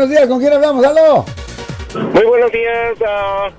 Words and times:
Buenos 0.00 0.16
días, 0.16 0.28
¿con 0.28 0.40
quién 0.40 0.52
hablamos? 0.54 0.82
¡Aló! 0.82 1.26
Muy 2.14 2.24
buenos 2.24 2.50
días, 2.50 2.94
a 3.06 3.50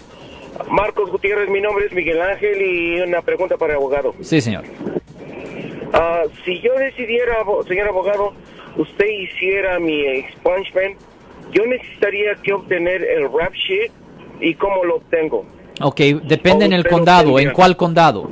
Marcos 0.72 1.12
Gutiérrez, 1.12 1.48
mi 1.50 1.62
nombre 1.62 1.86
es 1.86 1.94
Miguel 1.94 2.20
Ángel 2.20 2.60
y 2.60 3.00
una 3.00 3.22
pregunta 3.22 3.58
para 3.58 3.74
el 3.74 3.78
abogado. 3.78 4.16
Sí, 4.22 4.42
señor. 4.42 4.64
Ah, 5.94 6.24
si 6.44 6.60
yo 6.62 6.74
decidiera, 6.74 7.46
señor 7.68 7.90
abogado, 7.90 8.34
usted 8.76 9.06
hiciera 9.06 9.78
mi 9.78 10.02
expungement, 10.02 10.98
yo 11.52 11.64
necesitaría 11.68 12.34
que 12.42 12.54
obtener 12.54 13.04
el 13.04 13.32
rap 13.32 13.54
sheet 13.54 13.92
y 14.40 14.56
cómo 14.56 14.84
lo 14.84 14.96
obtengo. 14.96 15.46
Ok, 15.80 16.00
depende 16.24 16.66
en 16.66 16.74
el 16.74 16.88
condado. 16.88 17.38
¿En 17.38 17.52
cuál 17.52 17.78
condado? 17.78 18.32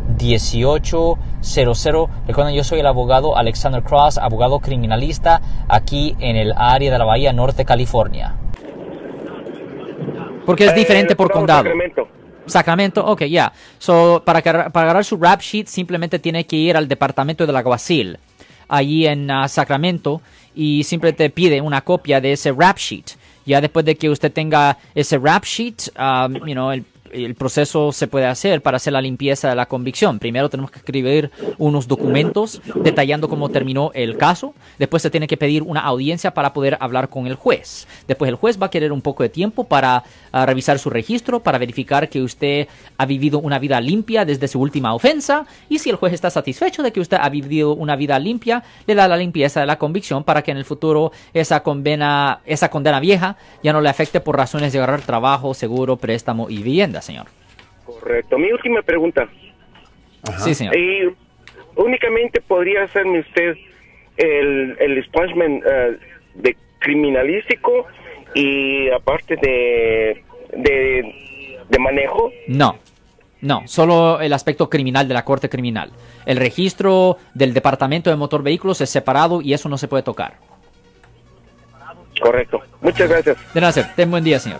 1-800-530-1800. 0.21 2.09
Recuerden, 2.27 2.55
yo 2.55 2.63
soy 2.63 2.79
el 2.79 2.87
abogado 2.87 3.37
Alexander 3.37 3.81
Cross, 3.83 4.17
abogado 4.17 4.59
criminalista 4.59 5.41
aquí 5.67 6.15
en 6.19 6.35
el 6.35 6.53
área 6.55 6.91
de 6.91 6.97
la 6.97 7.05
Bahía 7.05 7.33
Norte, 7.33 7.65
California. 7.65 8.35
Porque 10.45 10.65
es 10.65 10.75
diferente 10.75 11.13
Eh, 11.13 11.15
por 11.15 11.29
no, 11.29 11.33
condado. 11.35 11.63
Sacramento. 11.63 12.07
Sacramento, 12.47 13.05
ok, 13.05 13.21
ya. 13.25 13.53
So, 13.77 14.23
para, 14.25 14.39
agarrar- 14.39 14.71
para 14.71 14.85
agarrar 14.85 15.05
su 15.05 15.15
rap 15.17 15.41
sheet 15.41 15.67
simplemente 15.67 16.17
tiene 16.19 16.45
que 16.45 16.55
ir 16.55 16.75
al 16.75 16.87
departamento 16.87 17.45
del 17.45 17.55
alguacil, 17.55 18.17
allí 18.67 19.05
en 19.05 19.29
ah, 19.29 19.47
Sacramento, 19.47 20.21
y 20.55 20.83
siempre 20.83 21.13
te 21.13 21.29
pide 21.29 21.61
una 21.61 21.81
copia 21.81 22.19
de 22.19 22.33
ese 22.33 22.51
rap 22.51 22.77
sheet. 22.77 23.11
Ya 23.45 23.61
después 23.61 23.85
de 23.85 23.95
que 23.95 24.09
usted 24.09 24.31
tenga 24.31 24.77
ese 24.95 25.17
rap 25.17 25.43
sheet, 25.45 25.89
um, 25.97 26.33
you 26.47 26.53
know, 26.53 26.71
el, 26.71 26.83
el 27.13 27.35
proceso 27.35 27.91
se 27.91 28.07
puede 28.07 28.25
hacer 28.25 28.61
para 28.61 28.77
hacer 28.77 28.93
la 28.93 29.01
limpieza 29.01 29.49
de 29.49 29.55
la 29.55 29.67
convicción. 29.67 30.19
Primero 30.19 30.49
tenemos 30.49 30.71
que 30.71 30.79
escribir 30.79 31.31
unos 31.57 31.87
documentos 31.87 32.61
detallando 32.75 33.29
cómo 33.29 33.49
terminó 33.49 33.91
el 33.93 34.17
caso. 34.17 34.53
Después 34.79 35.03
se 35.03 35.09
tiene 35.09 35.27
que 35.27 35.37
pedir 35.37 35.63
una 35.63 35.81
audiencia 35.81 36.33
para 36.33 36.53
poder 36.53 36.77
hablar 36.79 37.09
con 37.09 37.27
el 37.27 37.35
juez. 37.35 37.87
Después 38.07 38.29
el 38.29 38.35
juez 38.35 38.61
va 38.61 38.67
a 38.67 38.69
querer 38.69 38.91
un 38.91 39.01
poco 39.01 39.23
de 39.23 39.29
tiempo 39.29 39.63
para 39.65 40.03
ah, 40.31 40.45
revisar 40.45 40.79
su 40.79 40.89
registro, 40.89 41.41
para 41.41 41.57
verificar 41.57 42.09
que 42.09 42.21
usted 42.21 42.67
ha 42.97 43.05
vivido 43.05 43.39
una 43.39 43.59
vida 43.59 43.79
limpia 43.81 44.25
desde 44.25 44.47
su 44.47 44.59
última 44.59 44.93
ofensa. 44.93 45.45
Y 45.69 45.79
si 45.79 45.89
el 45.89 45.95
juez 45.95 46.13
está 46.13 46.29
satisfecho 46.29 46.83
de 46.83 46.91
que 46.91 46.99
usted 46.99 47.17
ha 47.21 47.29
vivido 47.29 47.73
una 47.73 47.95
vida 47.95 48.17
limpia, 48.19 48.63
le 48.87 48.95
da 48.95 49.07
la 49.07 49.17
limpieza 49.17 49.59
de 49.59 49.65
la 49.65 49.77
convicción 49.77 50.23
para 50.23 50.41
que 50.41 50.51
en 50.51 50.57
el 50.57 50.65
futuro 50.65 51.11
esa 51.33 51.63
condena, 51.63 52.41
esa 52.45 52.69
condena 52.69 52.99
vieja 52.99 53.37
ya 53.63 53.73
no 53.73 53.81
le 53.81 53.89
afecte 53.89 54.19
por 54.19 54.37
razones 54.37 54.73
de 54.73 54.79
agarrar 54.79 55.01
trabajo, 55.01 55.53
seguro, 55.53 55.97
préstamo 55.97 56.49
y 56.49 56.57
vivienda, 56.57 57.00
señor. 57.01 57.27
Correcto. 57.85 58.37
Mi 58.37 58.51
última 58.51 58.81
pregunta. 58.81 59.27
Sí, 60.37 60.53
señor. 60.53 60.75
Y 60.75 61.13
únicamente 61.75 62.41
podría 62.41 62.83
hacerme 62.83 63.19
usted 63.19 63.55
el, 64.17 64.77
el 64.79 64.97
expungement 64.97 65.63
eh, 65.65 65.97
de 66.35 66.57
criminalístico 66.79 67.87
y 68.33 68.89
aparte 68.89 69.35
de, 69.35 70.23
de, 70.55 71.59
de 71.69 71.79
manejo. 71.79 72.31
No, 72.47 72.77
no, 73.41 73.63
solo 73.65 74.21
el 74.21 74.33
aspecto 74.33 74.69
criminal 74.69 75.07
de 75.07 75.13
la 75.13 75.25
corte 75.25 75.49
criminal. 75.49 75.91
El 76.25 76.37
registro 76.37 77.17
del 77.33 77.53
departamento 77.53 78.09
de 78.09 78.15
motor 78.15 78.43
vehículos 78.43 78.79
es 78.81 78.89
separado 78.89 79.41
y 79.41 79.53
eso 79.53 79.69
no 79.69 79.77
se 79.77 79.87
puede 79.87 80.03
tocar. 80.03 80.35
Correcto. 82.21 82.61
Muchas 82.81 83.09
gracias. 83.09 83.37
De 83.53 83.61
nada. 83.61 83.93
Ten 83.95 84.11
buen 84.11 84.23
día, 84.23 84.37
señor. 84.37 84.59